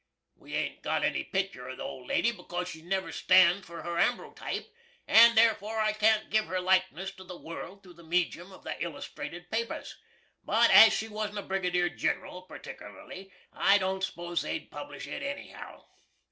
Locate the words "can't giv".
5.93-6.45